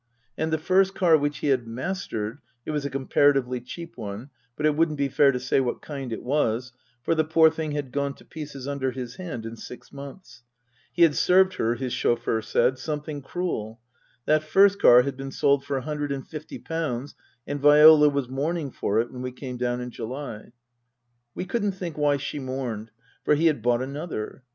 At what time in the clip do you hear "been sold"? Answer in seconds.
15.17-15.63